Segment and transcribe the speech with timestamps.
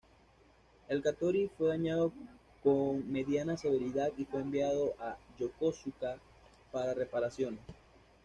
[0.89, 2.11] El "Katori" fue dañado
[2.63, 6.17] con mediana severidad y fue enviado a Yokosuka
[6.71, 7.61] para reparaciones.